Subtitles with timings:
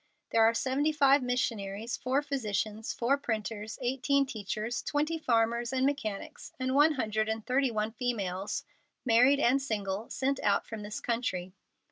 [0.31, 6.53] There are seventy five missionaries, four physicians, four printers, eighteen teachers, twenty farmers and mechanics,
[6.59, 8.63] and one hundred and thirty one females,
[9.05, 11.53] married and single, sent out from this country."